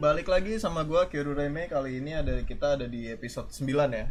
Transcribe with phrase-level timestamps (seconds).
[0.00, 4.06] Balik lagi sama gua Kiru Reme kali ini ada kita ada di episode 9 ya.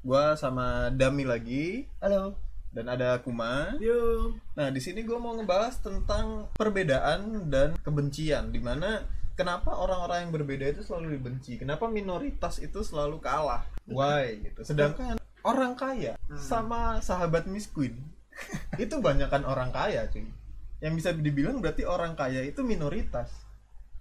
[0.00, 2.34] Gua sama Dami lagi Halo.
[2.72, 3.76] dan ada Kuma.
[3.76, 4.34] Yo.
[4.56, 9.04] Nah, di sini gua mau ngebahas tentang perbedaan dan kebencian di mana
[9.36, 11.60] kenapa orang-orang yang berbeda itu selalu dibenci?
[11.60, 13.68] Kenapa minoritas itu selalu kalah?
[13.84, 14.64] Why gitu.
[14.64, 18.00] Sedangkan orang kaya sama sahabat miskin
[18.82, 20.39] itu banyakkan orang kaya, cuy.
[20.80, 23.28] Yang bisa dibilang berarti orang kaya itu minoritas.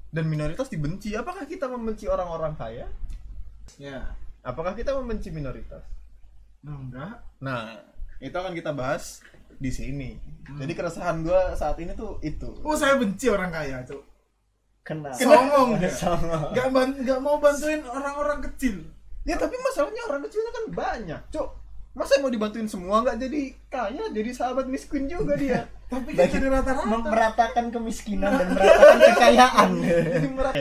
[0.09, 1.13] Dan minoritas dibenci.
[1.13, 2.87] Apakah kita membenci orang-orang kaya?
[3.77, 4.15] Ya.
[4.41, 5.85] Apakah kita membenci minoritas?
[6.65, 7.15] Nah, enggak.
[7.43, 7.77] Nah,
[8.17, 9.21] itu akan kita bahas
[9.59, 10.17] di sini.
[10.49, 12.49] Jadi keresahan gua saat ini tuh itu.
[12.65, 14.01] Oh, saya benci orang kaya, Cuk.
[14.81, 15.13] Kenal.
[15.13, 15.91] Songong dia.
[15.93, 16.49] Songong.
[16.55, 18.81] Enggak ban enggak mau bantuin orang-orang kecil.
[19.27, 21.49] Ya tapi masalahnya orang kecilnya kan banyak, cok.
[21.99, 25.67] Masa mau dibantuin semua nggak jadi kaya, jadi sahabat miskin juga dia.
[25.91, 26.87] Tapi kan jadi rata-rata.
[26.87, 29.69] Meratakan kemiskinan dan meratakan kekayaan.
[30.15, 30.53] jadi merah.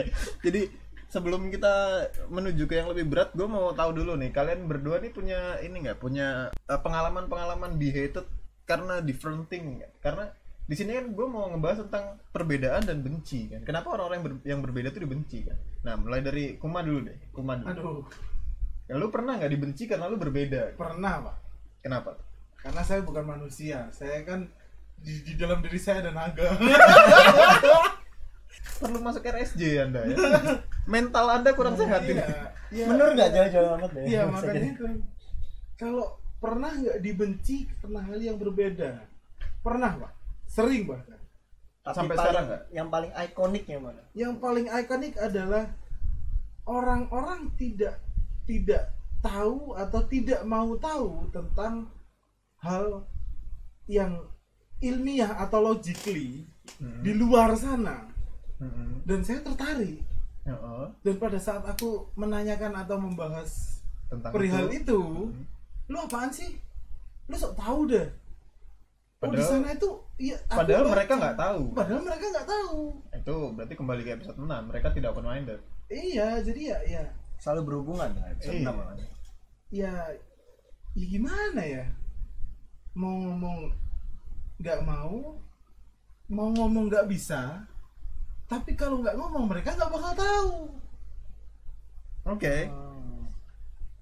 [0.43, 0.61] Jadi
[1.07, 1.73] sebelum kita
[2.27, 5.87] menuju ke yang lebih berat, gue mau tahu dulu nih, kalian berdua nih punya ini
[5.87, 8.27] nggak punya eh, pengalaman-pengalaman be hated
[8.67, 9.91] karena different thing nggak?
[10.03, 10.27] Karena
[10.69, 13.65] di sini kan gue mau ngebahas tentang perbedaan dan benci kan.
[13.65, 15.57] Kenapa orang-orang yang, ber- yang berbeda itu dibenci kan?
[15.81, 17.17] Nah, mulai dari Kuma dulu deh.
[17.33, 17.69] Kuma dulu.
[17.73, 17.97] Aduh,
[18.89, 20.73] Ya, lu pernah nggak dibenci karena lu berbeda?
[20.73, 21.35] pernah, Pak.
[21.85, 22.17] Kenapa?
[22.57, 23.85] Karena saya bukan manusia.
[23.93, 24.49] Saya kan
[24.97, 26.57] di, di dalam diri saya ada naga.
[28.79, 30.15] Perlu masuk RSJ anda ya.
[30.87, 32.17] Mental anda kurang sehat ini.
[32.17, 32.27] Iya.
[32.69, 32.85] Iya.
[32.89, 34.03] Menur nggak jauh-jauh amat deh.
[34.07, 34.67] Iya, makanya jadi.
[34.73, 34.85] itu.
[35.75, 36.05] Kalau
[36.39, 38.89] pernah nggak dibenci karena hal yang berbeda?
[39.61, 40.11] Pernah, Pak.
[40.49, 41.19] Sering bahkan.
[41.85, 42.63] Tapi Sampai paling- sekarang nggak?
[42.73, 44.01] Yang paling ikoniknya mana?
[44.13, 45.63] yang paling ikonik adalah
[46.65, 47.97] orang-orang tidak
[48.49, 51.85] tidak tahu atau tidak mau tahu tentang
[52.57, 53.05] hal
[53.85, 54.17] yang
[54.79, 57.01] ilmiah atau logically Hmm.
[57.01, 58.05] di luar sana
[58.55, 59.01] Mm-mm.
[59.01, 60.05] dan saya tertarik
[60.43, 60.85] Heeh.
[60.99, 64.77] dan pada saat aku menanyakan atau membahas Tentang perihal itu.
[64.79, 65.01] itu
[65.87, 66.61] lu apaan sih
[67.25, 68.05] lu sok tahu deh
[69.19, 69.89] oh di Padahal- sana itu
[70.45, 70.93] aku Padahal baca.
[70.93, 71.61] mereka nggak tahu.
[71.73, 72.77] padahal mereka nggak tahu
[73.11, 75.59] Itu berarti kembali ke episode 6 Mereka tidak open minded.
[75.87, 77.03] iya jadi ya ya
[77.39, 78.67] Selalu berhubungan dengan episode Iya.
[78.67, 79.07] 6 makanya.
[79.69, 79.93] ya
[80.91, 81.85] ya gimana ya
[82.91, 83.69] mau ngomong
[84.57, 85.37] nggak mau
[86.27, 87.63] mau ngomong nggak bisa
[88.45, 90.51] tapi kalau nggak ngomong mereka nggak bakal tahu
[92.27, 92.67] Oke.
[92.67, 93.25] Hmm.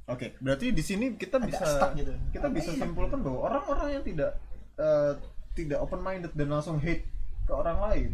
[0.08, 2.12] Oke, berarti di sini kita Agak bisa gitu.
[2.32, 2.80] kita bisa Iya.
[2.82, 4.40] simpulkan bahwa orang-orang yang tidak
[4.78, 5.14] eh,
[5.52, 7.04] tidak open minded dan langsung hate
[7.44, 8.12] ke orang lain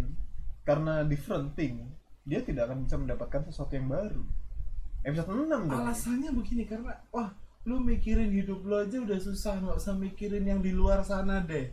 [0.63, 1.85] karena different thing,
[2.23, 4.23] dia tidak akan bisa mendapatkan sesuatu yang baru.
[5.03, 5.68] Episode 6 dong.
[5.72, 10.59] alasannya begini karena wah lu mikirin hidup lu aja udah susah nggak usah mikirin yang
[10.59, 11.72] di luar sana deh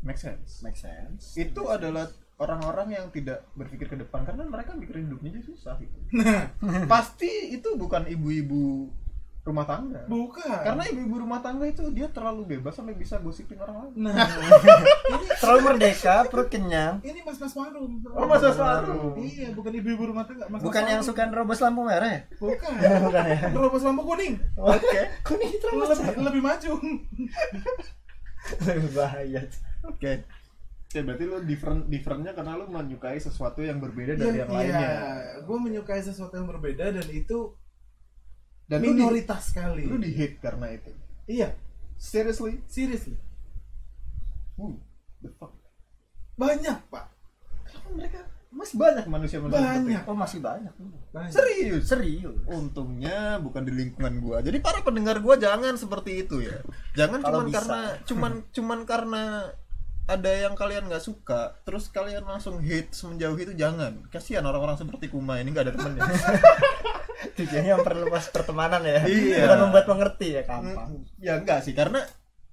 [0.00, 0.64] Make sense.
[0.64, 1.36] Make sense.
[1.36, 2.08] Itu adalah
[2.40, 5.92] orang-orang yang tidak berpikir ke depan karena mereka mikirin hidupnya aja susah gitu.
[6.16, 6.48] nah
[6.88, 8.88] Pasti itu bukan ibu-ibu
[9.40, 10.04] rumah tangga.
[10.04, 13.92] bukan Karena ibu-ibu rumah tangga itu dia terlalu bebas sampai bisa gosipin orang lain.
[14.06, 14.28] nah
[15.40, 17.00] Terlalu merdeka, perut kenyang.
[17.00, 19.16] ini mas mas marum Oh, Mas Mas Marum.
[19.18, 22.20] iya bukan ibu-ibu rumah tangga mas Bukan yang suka nerobos lampu merah ya?
[22.36, 22.72] bukan
[23.08, 23.40] Bukan ya?
[23.48, 25.00] terobos lampu kuning Oke.
[25.26, 26.72] Kuning terobos lebih, lebih maju
[28.60, 29.42] Lebih bahaya.
[29.82, 30.24] Oke.
[30.82, 34.90] Oke, berarti lu different differentnya karena lu menyukai sesuatu yang berbeda dari Iya, yang lainnya.
[35.40, 37.54] gue menyukai sesuatu yang berbeda dan itu
[38.70, 39.82] Dan lu di, minoritas sekali.
[39.82, 40.94] lu di hate karena itu.
[41.26, 41.50] Iya,
[41.98, 42.62] Seriously?
[42.70, 43.18] seriously.
[44.54, 44.78] Who
[45.20, 45.50] the fuck?
[46.38, 47.06] Banyak, Pak.
[47.66, 48.20] Kenapa mereka
[48.50, 50.02] masih banyak manusia-manusia seperti Banyak.
[50.10, 50.74] Oh masih banyak.
[51.14, 51.30] Banyak.
[51.30, 51.84] Serius?
[51.86, 52.38] Serius.
[52.50, 54.42] Untungnya bukan di lingkungan gua.
[54.42, 56.58] Jadi para pendengar gua jangan seperti itu ya.
[56.98, 57.54] Jangan cuman bisa.
[57.62, 59.22] karena cuman cuman karena
[60.10, 64.02] ada yang kalian nggak suka, terus kalian langsung hate semenjauh itu jangan.
[64.10, 66.02] Kasihan orang-orang seperti Kuma ini nggak ada temennya.
[67.20, 69.04] Tujuannya memperluas pertemanan ya.
[69.04, 69.44] Iya.
[69.44, 71.04] Bukan membuat mengerti ya gampang.
[71.18, 72.00] ya enggak sih, karena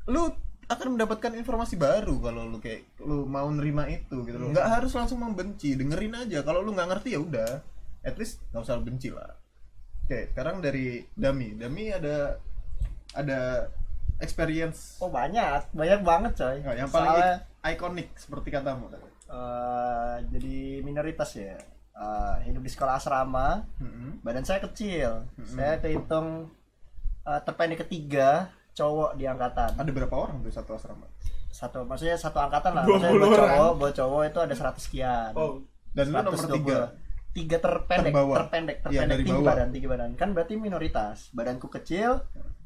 [0.05, 0.27] lu
[0.67, 4.51] akan mendapatkan informasi baru kalau lu kayak lu mau nerima itu gitu loh.
[4.51, 6.43] Nggak harus langsung membenci, dengerin aja.
[6.43, 7.51] Kalau lu nggak ngerti ya udah,
[8.03, 9.31] at least nggak usah benci lah.
[10.03, 11.55] Oke, sekarang dari Dami.
[11.55, 12.35] Dami ada
[13.11, 13.71] ada
[14.17, 16.55] experience Oh banyak, banyak banget coy.
[16.59, 19.07] nggak, yang paling Soalnya, ik- ikonik seperti katamu tadi.
[19.27, 21.55] eh, jadi minoritas ya.
[21.97, 24.21] Eh, hidup di sekolah asrama, Mm-mm.
[24.21, 25.25] badan saya kecil.
[25.41, 26.45] Saya kehitung
[27.23, 29.73] eh, terpendek ketiga cowok di angkatan.
[29.73, 31.09] Ada berapa orang tuh satu asrama?
[31.49, 32.85] Satu, maksudnya satu angkatan lah.
[32.85, 35.31] 20 Maksudnya buat cowok, buat cowok itu ada 100 sekian.
[35.33, 35.57] Oh,
[35.89, 36.53] Dan lu nomor 120.
[36.61, 36.79] tiga.
[37.33, 38.35] tiga terpendek Terbawah.
[38.41, 42.17] terpendek Iya, terpendek dari tinggi badan tinggi badan kan berarti minoritas badanku kecil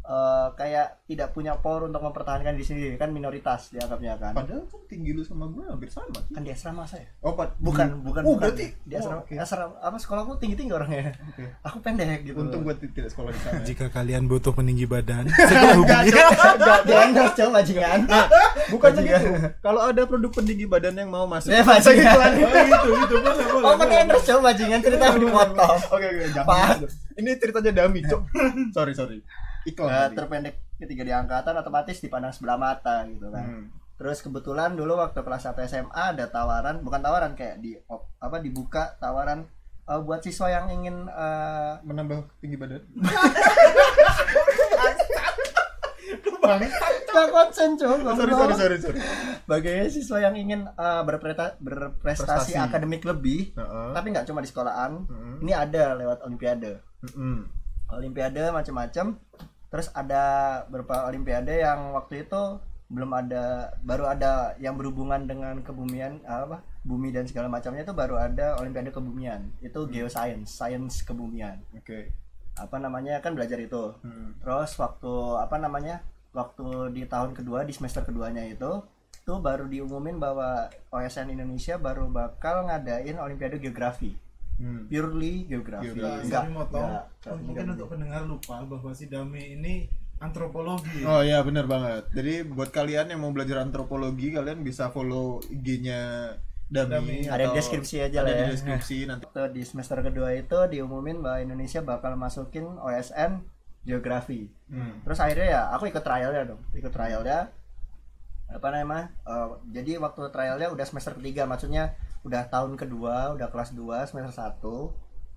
[0.04, 4.82] eh, kayak tidak punya power untuk mempertahankan diri sendiri kan minoritas dianggapnya kan Padahal kan
[4.86, 6.18] tinggi lu sama gue hampir sama.
[6.26, 8.50] kan di asrama saya Oh, Pad- bukan bukan Oh, bukan.
[8.50, 9.34] berarti di asrama oh, oke.
[9.36, 11.44] asrama apa sekolahku tinggi tinggi orangnya Oke.
[11.62, 13.62] aku pendek gitu Untung gue tidak sekolah di sana.
[13.70, 16.12] Jika kalian butuh peninggi badan, segera hubungi.
[16.12, 18.00] enggak di endorse coba bajingan
[18.68, 19.22] Bukannya Bajingan.
[19.22, 19.48] gitu.
[19.60, 21.50] Kalau ada produk pendinggi badan yang mau masuk.
[21.50, 26.06] ya bajingan oh gitu gitu boleh boleh oh pakai endorse coba bajingan cerita dipotong Oke
[26.08, 26.76] oke jangan.
[27.12, 28.22] Ini ceritanya Dami, Cok.
[28.72, 29.20] sorry sorry.
[29.64, 29.88] Iklan.
[29.88, 30.16] Nah, tadi.
[30.16, 33.66] terpendek ketiga di angkatan otomatis dipandang sebelah mata gitu kan Hmm.
[33.96, 37.78] Terus kebetulan dulu waktu kelas 1 SMA ada tawaran, bukan tawaran kayak di
[38.18, 39.46] apa dibuka tawaran
[39.84, 42.82] eh, buat siswa yang ingin eh, Menambah tinggi badan.
[47.12, 49.00] Gak konsen cuy, sorry sorry sorry sorry.
[49.44, 52.58] Bagi siswa yang ingin eh, berpreta- berprestasi Prestasi.
[52.58, 53.90] akademik lebih, Heeh.
[53.92, 55.44] tapi nggak cuma di sekolahan, Mm-mm.
[55.44, 56.80] ini ada lewat olimpiade.
[57.04, 57.61] Mm-mm.
[57.92, 59.20] Olimpiade macam-macam.
[59.72, 60.24] Terus ada
[60.68, 62.60] beberapa olimpiade yang waktu itu
[62.92, 68.20] belum ada, baru ada yang berhubungan dengan kebumian apa bumi dan segala macamnya itu baru
[68.20, 69.48] ada olimpiade kebumian.
[69.64, 71.64] Itu geoscience, sains kebumian.
[71.72, 72.12] Oke.
[72.60, 73.96] Apa namanya kan belajar itu.
[74.04, 74.36] Hmm.
[74.44, 76.04] Terus waktu apa namanya?
[76.36, 78.84] Waktu di tahun kedua di semester keduanya itu
[79.22, 84.18] tuh baru diumumin bahwa OSN Indonesia baru bakal ngadain olimpiade geografi.
[84.62, 84.86] Hmm.
[84.86, 85.90] Purely geografi.
[85.90, 86.30] Geografi.
[86.30, 87.74] Enggak, sorry motong enggak, enggak, mungkin enggak.
[87.74, 89.74] untuk pendengar lupa bahwa si Dami ini
[90.22, 92.14] antropologi Oh iya benar banget.
[92.14, 96.30] Jadi buat kalian yang mau belajar antropologi kalian bisa follow IG-nya
[96.70, 96.94] Dami.
[96.94, 97.18] Dami.
[97.26, 98.50] Ada deskripsi aja ada lah di ya.
[98.54, 99.26] deskripsi nanti.
[99.26, 103.42] Waktu di semester kedua itu diumumin bahwa Indonesia bakal masukin OSN
[103.82, 104.46] geografi.
[104.70, 105.02] Hmm.
[105.02, 107.50] Terus akhirnya ya aku ikut trialnya dong, ikut trialnya
[108.52, 109.16] apa namanya?
[109.26, 114.30] eh, jadi waktu trialnya udah semester ketiga, maksudnya udah tahun kedua, udah kelas 2 semester
[114.32, 114.64] 1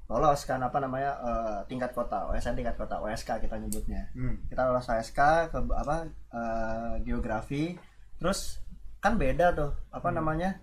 [0.05, 4.37] lolos kan apa namanya eh, tingkat kota OSN tingkat kota OSK kita nyebutnya Hmm.
[4.47, 5.17] kita lolos OSK
[5.49, 5.97] ke apa
[6.31, 7.73] eh, geografi
[8.15, 8.61] terus
[9.01, 10.61] kan beda tuh apa namanya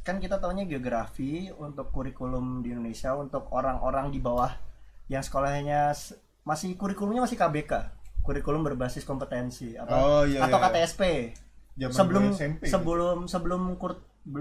[0.00, 4.54] kan kita taunya geografi untuk kurikulum di Indonesia untuk orang-orang di bawah
[5.06, 5.90] yang sekolahnya
[6.42, 7.72] masih kurikulumnya masih KBK
[8.22, 10.64] kurikulum berbasis kompetensi apa Oh, iya, atau iya.
[10.70, 11.02] KTSP
[11.74, 12.62] Zaman sebelum SMP.
[12.64, 13.98] sebelum sebelum kur,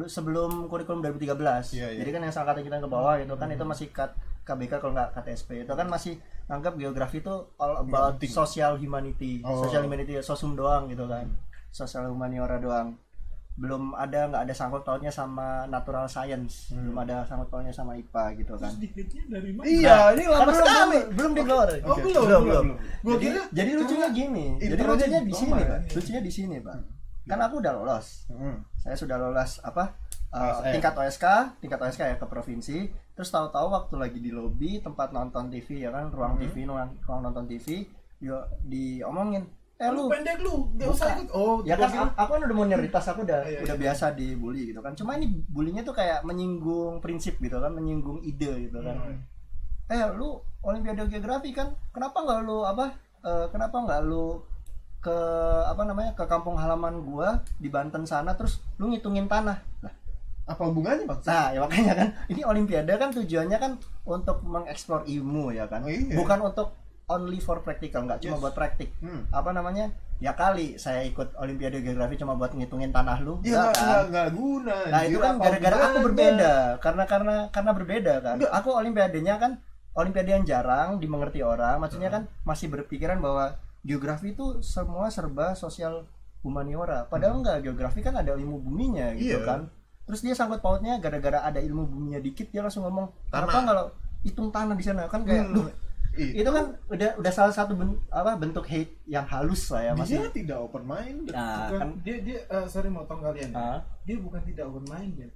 [0.07, 1.99] sebelum kurikulum 2013 Iya, iya.
[1.99, 5.11] jadi kan yang angkatan kita ke bawah itu kan itu masih kat, KBK kalau nggak
[5.11, 8.31] KTSP itu kan masih anggap geografi itu all about penting.
[8.31, 9.39] social humanity.
[9.43, 9.63] Oh.
[9.63, 11.27] social humanity sosum doang gitu kan.
[11.69, 12.95] Social humaniora doang.
[13.53, 16.71] Belum ada nggak ada sangkut pautnya sama natural science.
[16.71, 16.89] Hmm.
[16.89, 18.71] belum ada sangkut pautnya sama IPA gitu kan.
[18.71, 19.63] Sedikitnya dari mana?
[19.63, 20.99] Iya, ini Kan lama belum sekali.
[20.99, 22.01] belum, belum di oh Oke.
[22.03, 22.43] belum belum, belum.
[22.43, 22.67] belum.
[22.99, 24.45] Gua jadi, kira jadi lucunya gini.
[24.59, 25.79] Jadi intronya lucunya di sini pak.
[25.95, 26.77] lucunya di sini pak.
[27.23, 28.07] Kan aku udah lolos.
[28.27, 28.57] Hmm.
[28.83, 29.95] Saya sudah lolos apa
[30.35, 31.25] uh, tingkat OSK
[31.63, 32.91] tingkat OSK ya ke provinsi.
[33.15, 37.21] Terus tahu-tahu waktu lagi di lobi tempat nonton TV ya kan ruang TV ruang, ruang
[37.23, 37.87] nonton TV
[38.19, 39.47] dia diomongin
[39.79, 40.07] eh lu.
[40.07, 41.31] Lu pendek lu nggak usah ikut.
[41.31, 43.83] Oh ya kan aku kan udah mau nyeritas aku udah Iya, udah iya.
[43.87, 44.93] biasa dibully gitu kan.
[44.99, 48.99] Cuma ini bulinya tuh kayak menyinggung prinsip gitu kan menyinggung ide gitu kan.
[48.99, 49.19] Hmm.
[49.91, 54.39] eh lu olimpiade geografi kan kenapa nggak lu apa eh, kenapa nggak lu
[55.03, 55.17] ke
[55.65, 59.93] apa namanya ke kampung halaman gua di Banten sana terus lu ngitungin tanah lah
[60.43, 61.19] Apa hubungannya, Bang?
[61.21, 63.71] nah ya makanya kan ini olimpiade kan tujuannya kan
[64.03, 66.11] untuk mengeksplor ilmu ya kan Oh, iya.
[66.13, 68.41] bukan untuk only for practical nggak cuma Yes.
[68.41, 69.23] buat praktik Hmm.
[69.29, 73.63] apa namanya ya kali saya ikut olimpiade geografi cuma buat ngitungin tanah lu Ya Nggak
[73.63, 73.83] nggak kan?
[73.83, 74.77] nggak nggak guna.
[74.87, 78.35] Nah itu kan gara-gara aku berbeda karena karena karena berbeda kan.
[78.35, 78.51] Enggak.
[78.53, 79.51] Aku olimpiadenya kan
[79.93, 81.75] olimpiade yang jarang dimengerti orang.
[81.77, 86.07] Maksudnya kan masih berpikiran bahwa geografi itu semua serba sosial
[86.39, 87.05] humaniora.
[87.05, 89.45] Padahal enggak geografi kan ada ilmu buminya gitu Iya.
[89.45, 89.61] kan.
[90.03, 93.63] Terus dia sangkut pautnya gara-gara ada ilmu buminya dikit dia langsung ngomong kenapa Tanah.
[93.65, 93.83] kalau
[94.21, 95.55] hitung tanah di sana kan kayak Hmm.
[95.57, 95.67] duh
[96.13, 96.43] Iya.
[96.43, 99.99] itu kan udah udah salah satu ben- apa bentuk hate yang halus lah ya Dia
[99.99, 100.29] masih.
[100.31, 101.25] tidak open mind.
[101.27, 103.57] Nah, Bukan, kan dia dia eh, sorry motong kalian ya.
[103.57, 103.79] Ah.
[104.03, 105.31] dia bukan tidak open minded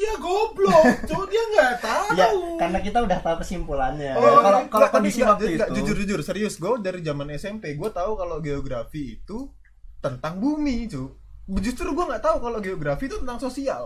[0.00, 4.16] dia goblok cuy dia nggak tahu ya karena kita udah tahu kesimpulannya.
[4.16, 7.76] Oh, kalau kalau kondisi nggak, waktu nggak, itu jujur jujur serius gue dari zaman SMP
[7.76, 9.52] gue tahu kalau geografi itu
[10.00, 11.12] tentang bumi cu
[11.60, 13.84] justru gue nggak tahu kalau geografi itu tentang sosial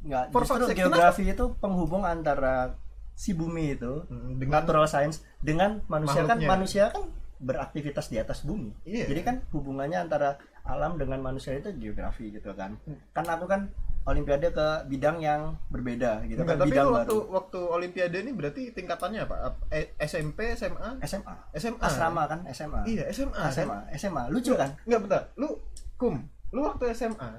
[0.00, 2.72] Nggak, justru sake, geografi itu penghubung antara
[3.12, 6.48] si bumi itu Hmm, dengan natural science dengan manusia kan Makhluknya.
[6.48, 7.04] manusia kan
[7.36, 8.72] beraktivitas di atas bumi.
[8.84, 9.12] Iya.
[9.12, 12.80] Jadi kan hubungannya antara alam dengan manusia itu geografi gitu kan.
[12.88, 12.96] Hmm.
[13.12, 13.68] Kan aku kan
[14.02, 17.32] olimpiade ke bidang yang berbeda gitu Enggak, kan tapi bidang waktu baru.
[17.32, 21.34] waktu olimpiade ini berarti tingkatannya apa Ap- eh, SMP SMA SMA.
[21.52, 22.80] SMA Asrama kan SMA.
[22.84, 23.50] iya SMA kan?
[23.50, 24.22] SMA, SMA.
[24.28, 24.72] Lucu kan?
[24.82, 25.52] Enggak bentar lu
[25.94, 26.16] kum
[26.50, 27.30] lu waktu SMA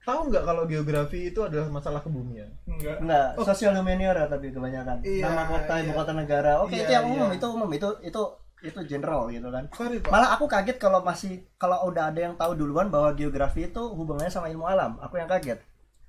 [0.00, 3.44] tahu nggak kalau geografi itu adalah masalah kebumian enggak Enggak, Oh.
[3.44, 4.98] sosial humaniora tapi kebanyakan.
[5.00, 5.94] Iya, Nama kota, ibu iya.
[5.94, 6.52] kota negara.
[6.58, 7.36] Oke, Iya, itu yang umum, iya.
[7.36, 8.22] itu umum, itu itu
[8.58, 10.10] itu general gitu kan Sorry pak.
[10.10, 14.26] malah aku kaget kalau masih kalau udah ada yang tahu duluan bahwa geografi itu hubungannya
[14.28, 15.62] sama ilmu alam aku yang kaget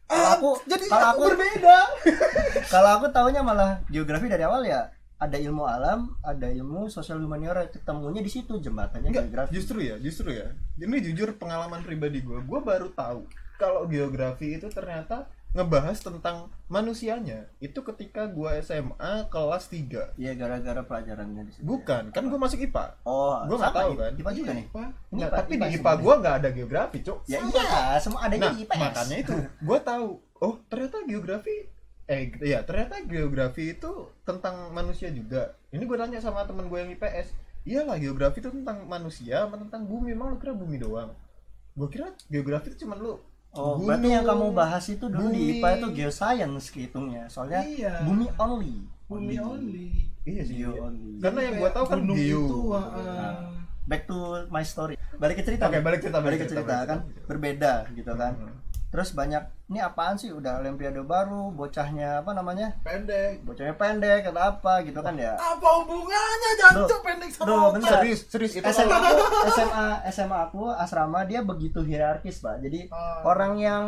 [0.09, 1.77] kalau aku jadi kalau aku aku berbeda.
[2.73, 4.89] kalau aku taunya malah geografi dari awal ya
[5.19, 9.95] ada ilmu alam ada ilmu sosial humaniora ketemunya di situ jembatannya Enggak, geografi justru ya,
[10.01, 10.49] justru ya.
[10.79, 13.27] Ini jujur pengalaman pribadi gue, gue baru tahu
[13.59, 17.49] kalau geografi itu ternyata ngebahas tentang manusianya.
[17.57, 21.65] Itu ketika gue SMA kelas 3 Iya gara-gara pelajarannya di situ.
[21.65, 22.85] Bukan, kan gue masuk IPA.
[23.01, 24.11] Oh, Gua nggak tahu kan.
[24.13, 24.65] IPA juga nih.
[24.69, 24.89] Pak.
[25.09, 27.17] Ini Nah, IPA tapi di IPA gue nggak ada geografi, cuk.
[27.25, 28.77] Ya iya, semua adanya Nah, di IPS.
[28.77, 30.07] makanya itu gue tahu.
[30.39, 31.55] Oh, ternyata geografi
[32.09, 33.91] eh ya ternyata geografi itu
[34.25, 35.53] tentang manusia juga.
[35.69, 37.33] Ini gue tanya sama temen gue yang IPS.
[37.65, 40.13] Iyalah geografi itu tentang manusia, tentang bumi.
[40.13, 41.13] Emang lu kira bumi doang?
[41.73, 43.17] Gue kira geografi itu cuma lu
[43.51, 45.57] Oh, gunung, berarti yang kamu bahas itu dulu di bumi.
[45.57, 47.23] IPA itu geoscience kehitungnya.
[47.27, 47.93] Soalnya Iya.
[48.03, 48.75] bumi only.
[49.05, 49.87] Bumi only.
[50.21, 50.55] Iya sih.
[50.59, 51.17] Geo only.
[51.17, 52.41] Karena yang gue tahu kan Gunung geo.
[52.45, 53.33] itu, Nah,
[53.83, 54.93] back to my story.
[55.17, 55.65] Balik ke cerita.
[55.65, 55.83] Oke, nih.
[55.83, 57.25] balik cerita, balik ke cerita, balik kan cerita.
[57.25, 58.33] berbeda gitu kan.
[58.37, 58.53] Hmm.
[58.89, 62.73] Terus banyak ini apaan sih udah olimpiade baru, bocahnya apa namanya?
[62.81, 63.45] pendek.
[63.45, 65.37] Bocahnya pendek atau apa gitu kan ya.
[65.37, 68.01] Apa hubungannya jancuk pendek sama duh, bentar.
[68.01, 69.13] Serius, serius itu SMA aku,
[69.51, 72.59] SMA SMA aku asrama dia begitu hierarkis pak.
[72.59, 73.21] Jadi Ah.
[73.23, 73.83] orang yang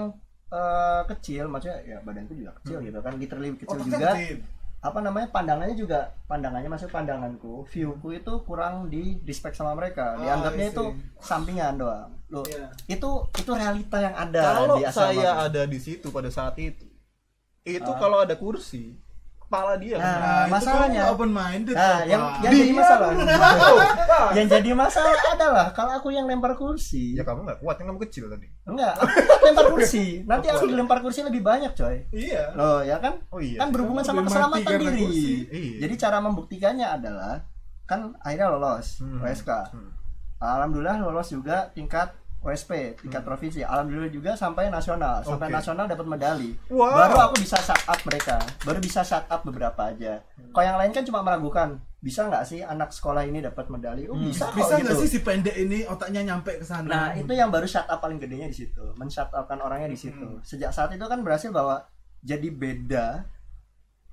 [0.52, 4.10] eh, kecil, maksudnya ya badanku juga kecil gitu kan, literally kecil Otaknya juga.
[4.14, 4.38] kecil.
[4.82, 10.18] Apa namanya pandangannya juga pandangannya masuk pandanganku, viewku itu kurang di respect sama mereka.
[10.18, 10.84] Ah, Dianggapnya itu
[11.20, 12.10] sampingan doang.
[12.28, 12.66] Loh, Iya.
[12.88, 15.06] itu itu realita yang ada kalau di asrama.
[15.14, 16.88] saya ada di situ pada saat itu
[17.62, 18.00] itu Ah.
[18.00, 18.98] kalau ada kursi
[19.52, 21.76] kepala dia Nah, Nah, itu masalahnya- open minded.
[21.76, 23.10] Nah, yang yang jadi masalah.
[24.38, 27.12] yang jadi masalah adalah kalau aku yang lempar kursi.
[27.12, 29.12] ya kamu nggak kuat kan kamu kecil tadi Enggak, aku
[29.44, 30.24] lempar kursi.
[30.24, 32.08] Nanti aku dilempar kursi lebih banyak, coy.
[32.10, 32.56] Iya.
[32.56, 33.20] Loh, ya kan?
[33.28, 35.04] oh iya kan berhubungan sama keselamatan diri.
[35.04, 35.36] kursi.
[35.52, 35.78] Iya.
[35.84, 37.44] Jadi cara membuktikannya adalah
[37.84, 39.20] kan akhirnya lolos Hmm.
[39.20, 39.52] OSK.
[39.70, 39.92] Hmm.
[40.40, 43.62] Alhamdulillah lolos juga tingkat OSP, tingkat provinsi.
[43.62, 45.22] Alhamdulillah juga sampai nasional.
[45.22, 45.54] Sampai Hmm.
[45.54, 45.58] Oke.
[45.62, 46.52] nasional dapat medali.
[46.68, 46.90] Wow.
[46.90, 48.42] Baru aku bisa shut up mereka.
[48.62, 50.26] Baru bisa shut up beberapa aja.
[50.50, 51.78] Kalau yang lain kan cuma meragukan.
[51.98, 54.10] Bisa nggak sih anak sekolah ini dapat medali?
[54.10, 55.06] Oh, bisa kok Bisa nggak gitu.
[55.06, 56.90] sih si pendek ini otaknya nyampe ke sana?
[56.90, 58.82] Nah, itu yang baru shut up paling gedenya di situ.
[58.98, 60.42] Men-shut upkan orangnya di situ.
[60.42, 61.86] Sejak saat itu kan berhasil bahwa
[62.20, 63.22] jadi beda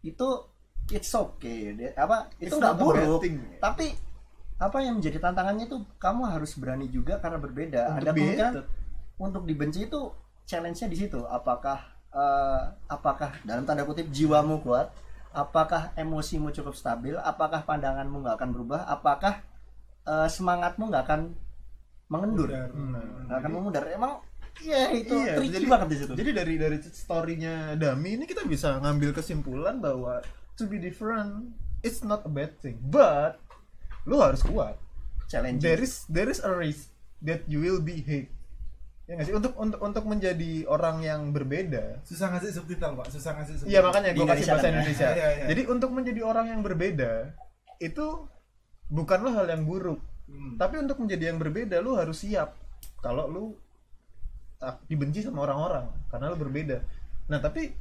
[0.00, 0.28] itu
[0.90, 1.72] it's okay.
[1.96, 3.24] Apa itu nggak buruk.
[3.56, 3.86] Tapi
[4.58, 7.82] apa yang menjadi tantangannya itu kamu harus berani juga karena berbeda.
[7.94, 8.52] Untuk Ada kemungkinan
[9.18, 10.10] untuk dibenci itu
[10.50, 11.22] challenge-nya di situ.
[11.30, 11.78] Apakah
[12.10, 14.90] eh, apakah dalam tanda kutip jiwamu kuat?
[15.30, 17.14] Apakah emosimu cukup stabil?
[17.14, 18.80] Apakah pandanganmu nggak akan berubah?
[18.90, 19.46] Apakah
[20.02, 21.20] eh, semangatmu nggak akan
[22.10, 22.50] mengendur?
[22.50, 24.18] Nggak akan memudar emang
[24.58, 28.42] iya itu Iya, tricky jadi, banget di situ jadi dari dari storynya Dami ini kita
[28.42, 30.18] bisa ngambil kesimpulan bahwa
[30.58, 31.54] to be different
[31.86, 33.38] it's not a bad thing but
[34.08, 34.80] lu harus kuat
[35.28, 36.88] challenge there is there is a risk
[37.20, 38.32] that you will be hate
[39.04, 43.08] ya nggak sih untuk untuk untuk menjadi orang yang berbeda Susah ngasih subtitle, Pak.
[43.08, 43.72] Susah ngasih subtitle.
[43.72, 44.76] Iya makanya gue kasih Indonesia bahasa kan ya?
[44.76, 45.08] Indonesia.
[45.16, 45.28] Iya.
[45.48, 47.12] Jadi untuk menjadi orang yang berbeda
[47.80, 48.06] itu
[48.88, 50.60] bukanlah hal yang buruk, Hmm.
[50.60, 52.52] tapi untuk menjadi yang berbeda lu harus siap
[53.00, 53.44] kalau lu
[54.60, 56.84] ah, dibenci sama orang-orang karena lu berbeda.
[57.32, 57.72] Nah tapi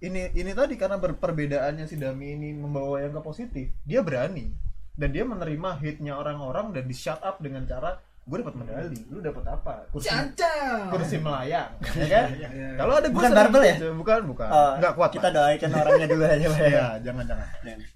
[0.00, 4.48] ini ini tadi karena perbedaannya si Dami ini membawa yang ke positif, dia berani
[4.94, 9.20] dan dia menerima hate-nya orang-orang dan di shut up dengan cara gue dapat medali, lu
[9.20, 9.84] dapat apa?
[9.92, 10.88] Kursi Cancang.
[10.88, 12.26] kursi melayang, ya kan?
[12.32, 12.68] Iya, iya.
[12.74, 13.76] Kalau ada Bukan barbel ya?
[13.76, 13.92] gitu.
[13.94, 14.48] Bukan, bukan.
[14.48, 15.10] Oh, Nggak kuat.
[15.12, 15.34] kita Pak.
[15.34, 16.58] doakan orangnya dulu aja Pak.
[16.64, 17.46] Iya, jangan jangan.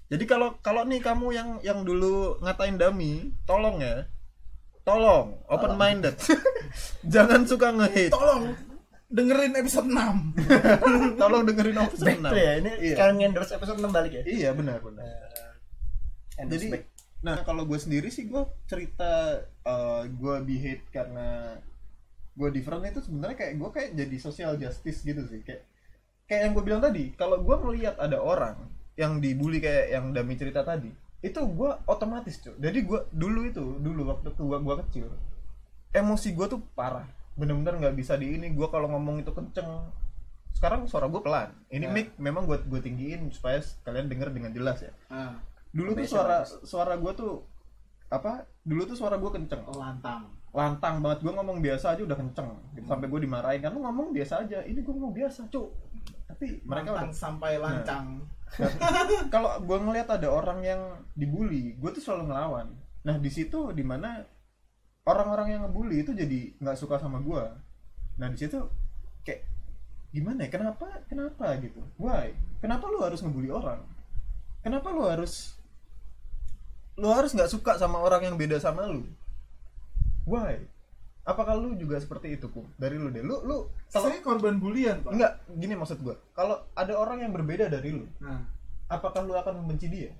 [0.05, 4.05] Jadi kalau kalau nih kamu yang yang dulu ngatain Dami, tolong ya.
[4.85, 6.13] Tolong, open minded.
[7.13, 8.13] jangan suka nge-hate.
[8.13, 8.53] Tolong
[9.09, 9.97] dengerin episode 6.
[11.21, 12.29] tolong dengerin episode back 6.
[12.29, 12.93] to ya ini Iya.
[12.93, 15.09] sekarang endorse episode 6 balik ya Iya, benar benar.
[16.39, 16.83] Endorse Jadi back.
[17.19, 21.59] nah kalau gue sendiri sih gue cerita eh, gue di hate karena
[22.33, 25.43] gue different itu sebenarnya kayak gue kayak jadi social justice gitu sih.
[25.43, 25.67] Kayak
[26.25, 28.55] kayak yang gue bilang tadi kalau gue melihat ada orang
[28.95, 32.55] yang dibully kayak yang Dami cerita tadi itu gue otomatis cuy.
[32.55, 35.11] Jadi gue dulu itu dulu waktu gue gua kecil
[35.91, 37.03] emosi gue tuh parah.
[37.35, 39.67] Bener-bener nggak bisa di ini gue kalau ngomong itu kenceng.
[40.55, 41.51] Sekarang suara gue pelan.
[41.67, 41.91] Ini Ya.
[41.91, 44.91] mic memang gue gue tinggiin supaya kalian denger dengan jelas ya.
[45.09, 45.35] Ah,
[45.69, 47.45] dulu tuh suara suara gue tuh
[48.09, 49.63] apa dulu tuh suara gue kenceng.
[49.69, 50.25] Lantang.
[50.49, 51.21] lantang banget.
[51.21, 52.49] Gue ngomong biasa aja udah kenceng.
[52.73, 52.85] Gitu.
[52.89, 54.65] sampai gue dimarahin kan lu ngomong biasa aja.
[54.65, 55.69] Ini gue ngomong biasa cu
[56.29, 58.05] tapi mereka Lantang udah sampai lancang.
[59.33, 60.81] kalau gue ngelihat ada orang yang
[61.13, 62.67] dibully gue tuh selalu ngelawan.
[63.03, 64.23] Nah di situ di mana
[65.03, 67.43] orang-orang yang ngebully itu jadi nggak suka sama gue
[68.19, 68.59] nah di situ
[69.23, 69.43] kayak
[70.15, 70.49] gimana ya?
[70.51, 70.87] Kenapa?
[71.07, 71.55] Kenapa?
[71.59, 71.79] Gitu.
[71.99, 72.35] Why?
[72.63, 73.83] Kenapa lu harus ngebully orang?
[74.63, 75.58] Kenapa lu harus
[76.99, 79.07] lu harus nggak suka sama orang yang beda sama lu.
[80.27, 80.59] Why?
[81.23, 82.67] Apakah lu juga seperti itu kum?
[82.75, 83.23] Dari lu deh.
[83.23, 85.11] Lu lu kalau saya korban bulian pak.
[85.15, 86.19] Enggak gini maksud gua.
[86.35, 88.43] Kalau ada orang yang berbeda dari lu nah.
[88.89, 90.11] apakah lu akan membenci dia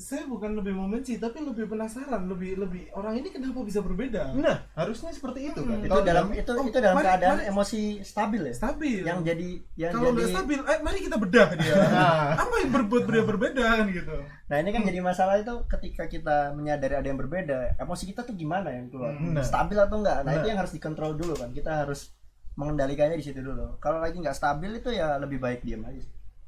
[0.00, 4.32] saya bukan lebih membenci tapi lebih penasaran lebih lebih orang ini kenapa bisa berbeda?
[4.32, 5.84] Nah harusnya seperti itu kan Hmm.
[5.84, 7.46] itu Kalau dalam itu Oh, itu dalam mari- keadaan mari.
[7.46, 8.54] emosi stabil ya?
[8.54, 9.00] Stabil.
[9.02, 11.74] Yang jadi yang kalau jadi nggak stabil eh, mari kita bedah dia.
[11.92, 12.32] Nah.
[12.34, 14.14] apa yang berbuat berbeda berbeda kan gitu.
[14.46, 18.34] Nah ini kan jadi masalah itu ketika kita menyadari ada yang berbeda emosi kita tuh
[18.34, 19.12] gimana yang keluar?
[19.12, 19.32] Hmm.
[19.32, 19.44] Nah.
[19.44, 20.38] stabil atau enggak nah Nah.
[20.38, 22.10] itu yang harus dikontrol dulu kan kita harus
[22.52, 23.76] mengendalikannya di situ dulu.
[23.78, 26.00] Kalau lagi nggak stabil itu ya lebih baik diam aja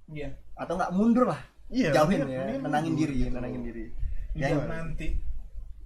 [0.08, 0.32] iya.
[0.54, 1.40] Atau nggak mundur lah
[1.72, 3.32] Iya, jauhin ya menangin diri gitu.
[3.32, 3.84] menangin diri
[4.32, 5.08] Iya, Ya, nanti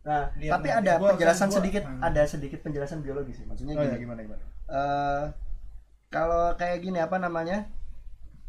[0.03, 0.81] nah Lihat tapi nanti.
[0.81, 1.99] ada Gua- penjelasan gua- sedikit hmm.
[2.01, 5.25] ada sedikit penjelasan biologis sih maksudnya oh gini ya gimana gimana eh
[6.09, 7.67] kalau kayak gini apa namanya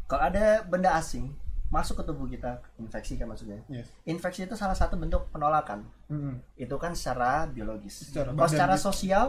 [0.04, 1.34] kalau ada benda asing
[1.68, 6.38] masuk ke tubuh kita infeksi kan maksudnya yes infeksi itu salah satu bentuk penolakan Mm-mm.
[6.56, 8.86] itu kan secara biologis Secara kalau secara gitu.
[8.86, 9.26] sosial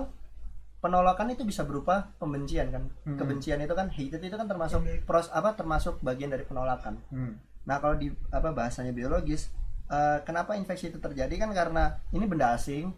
[0.80, 3.18] penolakan itu bisa berupa pembencian kan Hmm.
[3.18, 7.36] kebencian itu kan hated itu kan termasuk pros apa termasuk bagian dari penolakan Hmm.
[7.70, 9.54] Nah kalau di apa bahasanya biologis
[9.88, 12.90] eh, kenapa infeksi itu terjadi kan karena ini benda asing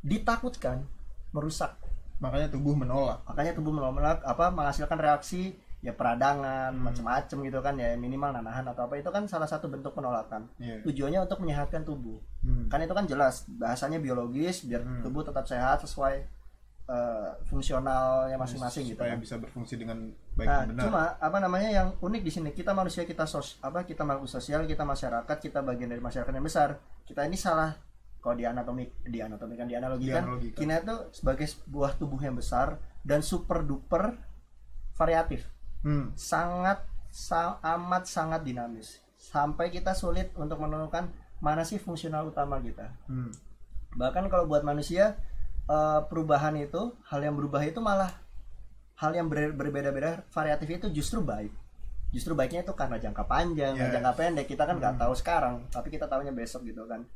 [0.00, 0.84] ditakutkan
[1.30, 1.76] merusak
[2.18, 6.84] makanya tubuh menolak makanya tubuh menolak apa menghasilkan reaksi ya peradangan Hmm.
[6.84, 10.84] macam-macam gitu kan ya minimal nanahan atau apa itu kan salah satu bentuk penolakan Iya.
[10.84, 12.68] tujuannya untuk menyehatkan tubuh Hmm.
[12.68, 15.00] kan itu kan jelas bahasanya biologis biar Hmm.
[15.00, 16.20] tubuh tetap sehat sesuai
[16.86, 19.22] eh, fungsionalnya masing-masing gitu supaya kan.
[19.22, 20.10] bisa berfungsi dengan
[20.40, 23.82] baik Nah, benar cuma apa namanya yang unik di sini kita manusia kita sos apa
[23.82, 27.76] kita makhluk sosial kita masyarakat kita bagian dari masyarakat yang besar kita ini salah
[28.18, 30.56] kalau di anatomi di anatomi kan dianalogikan Dianalogikan.
[30.56, 34.16] kita itu sebagai sebuah tubuh yang besar dan super duper
[34.94, 35.44] variatif
[35.80, 36.12] Hmm.
[36.12, 42.92] sangat sa- amat sangat dinamis sampai kita sulit untuk menemukan mana sih fungsional utama kita
[43.04, 43.32] Hmm.
[43.92, 45.16] bahkan kalau buat manusia
[45.66, 48.10] eh, perubahan itu hal yang berubah itu malah
[49.00, 51.50] hal yang ber- berbeda-beda variatif itu justru baik
[52.10, 53.90] justru baiknya itu karena jangka panjang Yes.
[53.90, 57.06] jangka pendek kita kan nggak tahu sekarang tapi kita tahunya besok gitu kan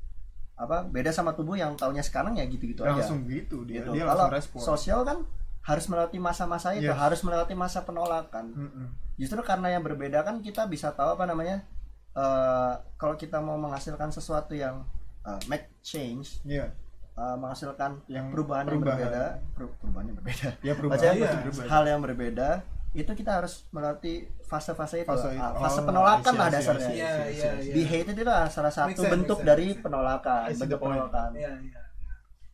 [0.54, 3.90] apa beda sama tubuh yang tahunya sekarang ya gitu-gitu aja langsung gitu dia gitu.
[3.92, 5.26] dia kalau sosial kan
[5.60, 6.94] harus melewati masa-masa itu Yes.
[6.94, 8.86] harus melewati masa penolakan Mm-mm.
[9.14, 11.66] justru karena yang berbeda kan kita bisa tahu apa namanya
[12.14, 14.86] eh, kalau kita mau menghasilkan sesuatu yang
[15.22, 16.70] eh, make change Iya.
[17.14, 18.98] Eh, menghasilkan Yang perubahan, yang perubahan.
[19.00, 21.26] berbeda per- perubahan yang berbeda ya perubahan Maksudnya iya.
[21.26, 21.64] pasti berubah.
[21.68, 22.48] hal yang berbeda
[22.94, 25.40] itu kita harus melewati fase-fase itu Fase itu.
[25.40, 27.64] Ah, fase Oh, penolakan lah dasarnya see, Iya, I see, I iya, see.
[27.64, 27.74] iya.
[27.74, 29.82] di hate itu adalah salah satu sense, bentuk sense, dari sense.
[29.82, 31.80] penolakan bentuk penolakan iya iya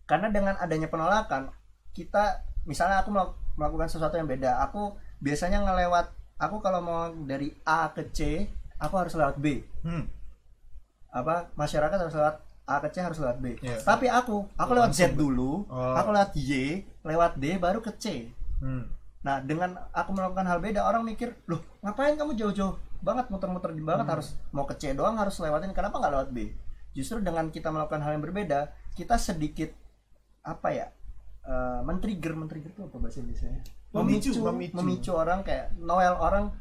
[0.02, 1.42] karena dengan adanya penolakan
[1.90, 2.24] kita
[2.62, 7.88] misalnya aku melak- melakukan sesuatu yang beda aku biasanya ngelewat aku kalau mau dari A
[7.90, 10.08] ke C aku harus lewat B Hmm.
[11.10, 13.82] apa masyarakat harus lewat A ke C harus lewat B Iya.
[13.82, 15.92] tapi aku aku lewat Z dulu Oh.
[15.92, 16.50] aku lewat Y
[17.02, 18.86] lewat D baru ke C Hmm.
[19.20, 23.80] nah dengan aku melakukan hal beda orang mikir loh ngapain kamu jauh-jauh banget muter-muter di
[23.80, 24.14] banget Hmm.
[24.14, 26.54] harus mau ke C doang harus lewatin kenapa nggak lewat B
[26.90, 29.74] justru dengan kita melakukan hal yang berbeda kita sedikit
[30.40, 30.86] apa ya
[31.42, 33.48] eh, men-trigger men-trigger itu apa bahasa Indonesia
[33.90, 35.10] Memicu, memicu, memicu.
[35.12, 36.54] orang kayak Noel orang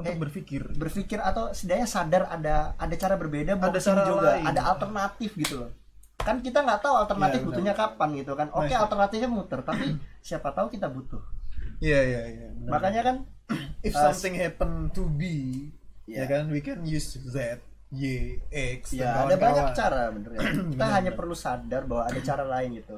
[0.00, 4.44] untuk Eh, berpikir berpikir atau setidaknya sadar ada ada cara berbeda Ada cara juga lain.
[4.46, 5.70] ada alternatif gitu loh
[6.16, 7.48] kan kita nggak tahu alternatif benar.
[7.48, 8.76] butuhnya kapan gitu kan oke Nice.
[8.78, 9.86] alternatifnya muter tapi
[10.20, 11.20] siapa tahu kita butuh
[11.78, 13.16] iya iya iya makanya kan
[13.82, 15.68] if uh, something happen to be
[16.04, 16.24] ya Iya.
[16.26, 19.40] kan we can use Z Y X dan ya ada kawan-kawan.
[19.40, 21.18] banyak cara bener ya kita Benar, hanya benar.
[21.18, 22.96] perlu sadar bahwa ada cara lain gitu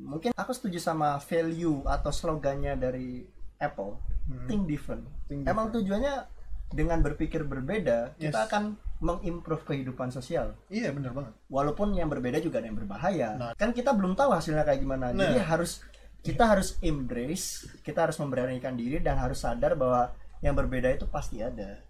[0.00, 3.24] mungkin aku setuju sama value atau slogannya dari
[3.56, 4.48] Apple Hmm.
[4.48, 6.24] think different Think emang tujuannya
[6.70, 8.48] dengan berpikir berbeda kita Yes.
[8.48, 8.62] akan
[8.98, 13.52] mengimprove kehidupan sosial iya benar banget walaupun yang berbeda juga ada yang berbahaya Nah.
[13.52, 15.28] kan kita belum tahu hasilnya kayak gimana Nah.
[15.28, 15.84] jadi harus
[16.20, 20.08] kita harus embrace kita harus memberanikan diri dan harus sadar bahwa
[20.40, 21.84] yang berbeda itu pasti ada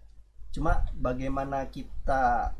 [0.51, 2.51] cuma bagaimana kita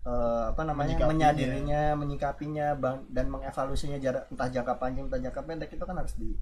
[0.00, 1.06] eh, apa namanya Menyikapinya.
[1.06, 6.16] menyadarinya menyikapinya bang, dan mengevaluasinya jarak entah jangka panjang entah jangka pendek itu kan harus
[6.16, 6.32] di,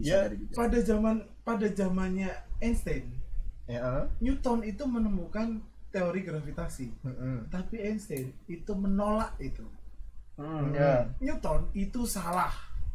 [0.00, 2.32] Ya, juga pada zaman pada zamannya
[2.64, 3.12] Einstein
[3.68, 4.08] ya.
[4.24, 5.60] Newton itu menemukan
[5.92, 7.52] teori gravitasi Mm-mm.
[7.52, 9.68] tapi Einstein itu menolak itu
[10.32, 11.04] Hmm, ya.
[11.20, 12.48] Newton itu salah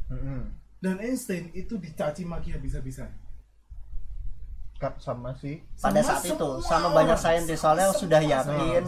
[0.10, 0.50] Mm-mm.
[0.82, 3.14] dan Einstein itu dicaci maki habis-habisan
[4.78, 8.84] Kak, sama sih pada Sama saat itu sama banyak saintis sama soalnya sudah yakin.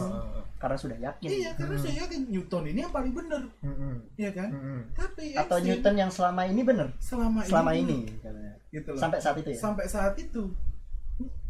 [0.60, 1.28] Karena sudah yakin.
[1.32, 2.28] Iya karena saya yakin.
[2.28, 3.42] Newton ini yang paling benar.
[3.64, 3.94] Mm-mm.
[4.20, 4.52] ya kan?
[4.52, 4.80] Mm-mm.
[4.92, 6.88] tapi atau Einstein Newton yang selama ini benar?
[7.00, 8.54] Selama, selama ini, ini katanya.
[8.68, 9.00] gitu loh.
[9.00, 9.58] sampai saat itu ya?
[9.58, 10.52] Sampai saat itu.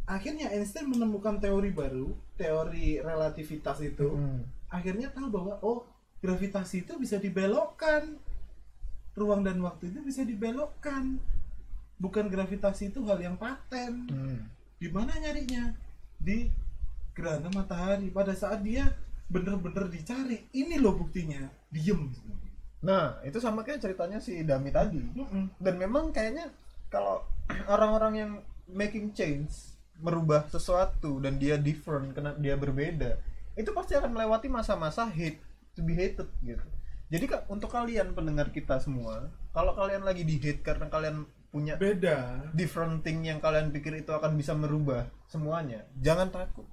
[0.06, 4.14] Akhirnya Einstein menemukan teori baru teori relativitas itu.
[4.14, 4.46] Mm.
[4.70, 5.82] akhirnya tahu bahwa oh
[6.22, 8.14] gravitasi itu bisa dibelokkan.
[9.18, 11.18] Ruang dan waktu itu bisa dibelokkan.
[11.98, 14.06] Bukan gravitasi itu hal yang paten.
[14.06, 14.40] Hmm.
[14.80, 15.76] di mana nyarinya?
[16.16, 16.48] Di
[17.20, 18.88] gerhana matahari pada saat dia
[19.30, 22.10] bener-bener dicari ini loh buktinya diem
[22.80, 25.04] Nah, itu sama kayak ceritanya si Dami tadi.
[25.04, 25.52] Mm-mm.
[25.60, 26.48] Dan memang kayaknya
[26.88, 27.20] kalau
[27.68, 28.32] orang-orang yang
[28.72, 33.20] making change, merubah sesuatu dan dia different, kena dia berbeda,
[33.52, 35.44] itu pasti akan melewati masa-masa hate,
[35.76, 36.64] to be hated gitu.
[37.12, 41.74] Jadi Kak, untuk kalian pendengar kita semua, kalau kalian lagi di hate karena kalian punya
[41.74, 46.64] beda different thing yang kalian pikir itu akan bisa merubah semuanya, jangan takut.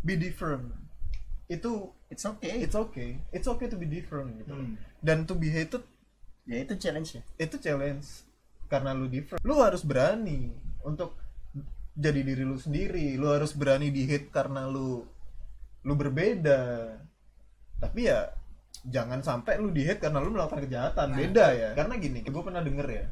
[0.00, 0.72] Be different.
[1.50, 3.20] Itu it's okay it's okay.
[3.30, 4.54] It's okay to be different gitu.
[4.56, 4.74] Hmm.
[5.04, 5.84] Dan to be hated
[6.48, 8.24] ya itu challenge ya itu challenge.
[8.70, 10.54] Karena lu different lu harus berani
[10.86, 11.18] untuk
[11.92, 13.18] jadi diri lu sendiri.
[13.20, 15.04] Lu harus berani di hate karena lu
[15.84, 16.96] lu berbeda.
[17.80, 18.32] Tapi ya
[18.80, 21.12] jangan sampai lu di hate karena lu melakukan kejahatan.
[21.12, 21.70] Beda ya.
[21.76, 23.06] Karena gini gue pernah denger ya.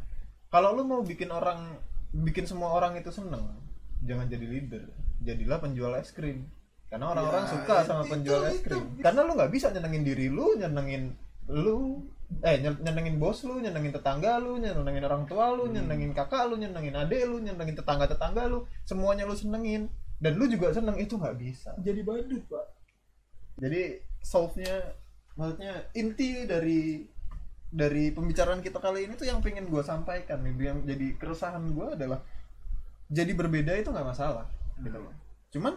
[0.48, 1.77] Kalau lu mau bikin orang
[2.09, 3.53] bikin semua orang itu seneng
[4.01, 4.85] jangan jadi leader.
[5.20, 6.48] Jadilah penjual es krim
[6.88, 8.85] karena orang-orang Ya, suka sama itu- penjual es itu- krim.
[8.98, 11.12] Karena lu nggak bisa nyenengin diri lu nyenengin
[11.48, 12.05] lu
[12.44, 16.57] eh nyen- nyenengin bos lu nyenengin tetangga lu nyenengin orang tua lu nyenengin kakak lu
[16.57, 18.64] nyenengin adik lu nyenengin tetangga tetangga lu.
[18.85, 19.88] Semuanya lu senengin.
[20.18, 21.72] Dan lu juga seneng itu nggak bisa.
[21.79, 22.66] Jadi badut pak.
[23.59, 23.83] Jadi
[24.18, 24.77] solve nya
[25.38, 27.07] maksudnya inti dari
[27.68, 30.40] dari pembicaraan kita kali ini tuh yang pengen gue sampaikan.
[30.42, 32.18] Nih yang jadi keresahan gue adalah
[33.09, 34.48] jadi berbeda itu nggak masalah
[34.81, 35.14] gitu loh.
[35.48, 35.74] Cuman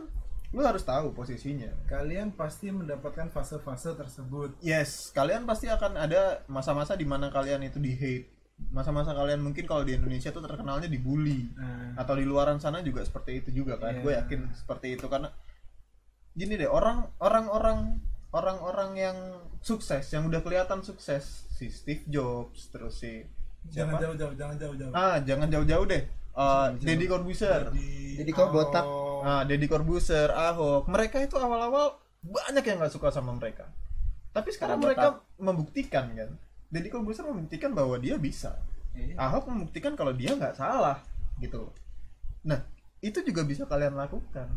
[0.52, 1.72] lu harus tahu posisinya.
[1.88, 4.60] Kalian pasti mendapatkan fase-fase tersebut.
[4.60, 8.28] Yes kalian pasti akan ada masa-masa di mana kalian itu di hate.
[8.76, 13.02] Masa-masa kalian mungkin kalau di Indonesia tuh terkenalnya dibully nah, atau di luaran sana juga
[13.02, 13.98] seperti itu juga kan.
[13.98, 14.04] Iya.
[14.04, 15.08] gue yakin seperti itu.
[15.08, 15.32] Karena
[16.36, 17.98] gini deh orang orang-orang
[18.36, 19.18] orang-orang yang
[19.64, 23.24] sukses yang udah kelihatan sukses si Steve Jobs terus si
[23.72, 24.92] jangan jauh-jauh jangan jauh-jauh.
[24.92, 27.72] Ah jangan jauh-jauh deh Uh, Deddy Corbuzier.
[27.76, 28.86] Jadi, Jadi kok botak?
[28.88, 30.88] oh, Deddy Corbuzier Ahok.
[30.88, 33.68] Mereka itu awal-awal banyak yang nggak suka sama mereka.
[34.32, 36.30] Tapi sekarang Karena mereka membuktikan kan?
[36.72, 38.56] Deddy Corbuzier membuktikan bahwa dia bisa.
[38.96, 39.16] Iya.
[39.20, 41.04] Ahok membuktikan kalau dia nggak salah
[41.44, 41.68] gitu.
[41.68, 41.76] Loh.
[42.48, 42.64] Nah
[43.04, 44.48] itu juga bisa kalian lakukan.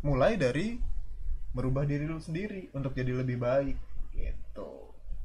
[0.00, 0.80] Mulai dari
[1.52, 3.76] merubah diri lu sendiri untuk jadi lebih baik
[4.16, 4.70] gitu.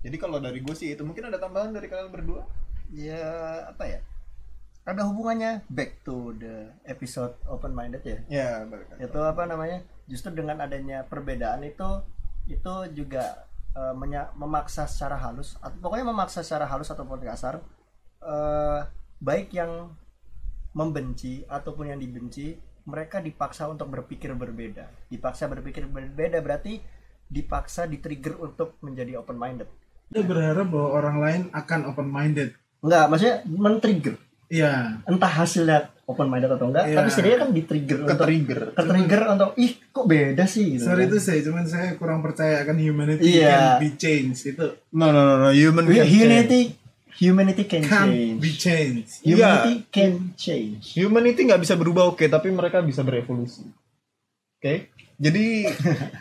[0.04, 2.44] Jadi kalau dari gue sih itu mungkin ada tambahan dari kalian berdua.
[2.88, 4.00] ya apa ya
[4.88, 8.20] ada hubungannya back to the episode open minded ya.
[8.32, 9.04] Ya balik lagi.
[9.04, 9.84] itu apa namanya?
[10.08, 12.02] Justru dengan adanya perbedaan itu
[12.48, 13.44] itu juga
[13.94, 17.60] menya- memaksa secara halus atau pokoknya memaksa secara halus ataupun kasar
[18.24, 18.82] eh,
[19.22, 19.92] baik yang
[20.74, 24.88] membenci ataupun yang dibenci mereka dipaksa untuk berpikir berbeda.
[25.12, 26.80] Dipaksa berpikir berbeda berarti
[27.28, 29.68] dipaksa di-trigger untuk menjadi open minded
[30.08, 34.16] Dia berharap bahwa orang lain akan open minded enggak maksudnya men-trigger
[34.48, 34.72] iya
[35.04, 36.96] entah hasilnya open minded atau enggak Iya.
[36.96, 38.60] tapi setidaknya kan di-trigger untuk Ke-trigger.
[38.74, 41.10] ke-trigger untuk ih kok beda sih gitu sorry kan.
[41.10, 43.52] itu saya cuman saya kurang percaya akan humanity Iya.
[43.52, 46.14] can be changed itu No no no no human Hu- can change.
[46.14, 46.62] humanity
[47.14, 52.48] humanity can can change be changed humanity can change Humanity nggak bisa berubah oke tapi
[52.50, 53.68] mereka bisa berevolusi.
[54.56, 54.90] Oke.
[55.18, 55.66] Jadi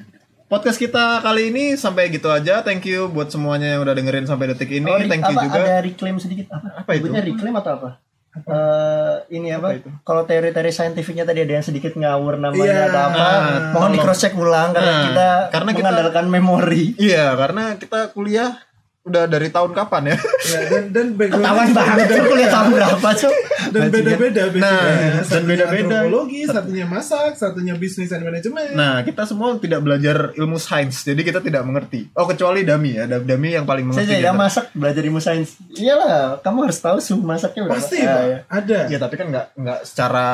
[0.47, 2.61] podcast kita kali ini sampai gitu aja.
[2.61, 4.85] Thank you buat semuanya yang udah dengerin sampai detik ini.
[4.85, 5.61] Oh, Thank you apa, juga.
[5.61, 7.07] ada reclaim sedikit apa Apa itu?
[7.07, 7.91] Sebutnya reclaim atau apa
[8.39, 9.89] Eh, ini apa, Apa itu?
[10.03, 12.85] kalau teori-teori saintifiknya tadi ada yang sedikit ngawur namanya Iya.
[12.87, 13.41] atau apa Nah,
[13.73, 18.13] mohon di cross check ulang karena Nah, kita karena kita- mengandalkan memori Iya, karena kita
[18.13, 18.61] kuliah
[19.07, 20.17] udah dari tahun kapan ya?
[20.19, 23.35] ya, dan dan background ketahuan banget tuh kuliah tahun berapa cuy
[23.67, 24.83] dan beda-beda Nah,
[25.23, 25.97] dan beda-beda.
[26.03, 31.19] antropologi satunya masak satunya bisnis dan manajemen Nah, kita semua tidak belajar ilmu sains, jadi
[31.21, 32.11] kita tidak mengerti.
[32.13, 34.19] Oh, kecuali Dami ya, Da- Dami yang paling saya mengerti.
[34.21, 34.43] yang gitu.
[34.43, 38.23] masak belajar ilmu sains iyalah kamu harus tahu suhu masaknya berapa pasti Ah, Pak.
[38.25, 38.39] ya.
[38.49, 40.27] ada Iya, tapi kan nggak nggak secara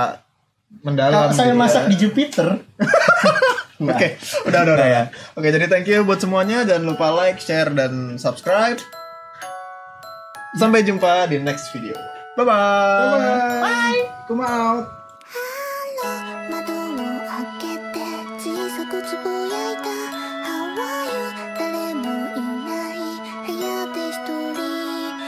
[0.78, 1.28] mendalam.
[1.28, 1.88] Kalau saya gitu masak ya.
[1.88, 2.48] di Jupiter
[3.92, 4.88] Oke, udah, udah, udah.
[4.88, 5.02] ya.
[5.34, 6.62] Oke, jadi thank you buat semuanya.
[6.62, 8.78] Jangan lupa like, share, dan subscribe.
[10.56, 11.96] Sampai jumpa di next video.
[12.36, 13.60] Bye-bye.
[13.60, 15.01] bye come out 窓を